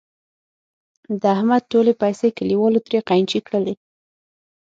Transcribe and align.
د 1.21 1.23
احمد 1.35 1.63
ټولې 1.71 1.93
پیسې 2.01 2.27
کلیوالو 2.37 2.83
ترې 2.85 2.99
قېنچي 3.09 3.39
کړلې. 3.47 3.73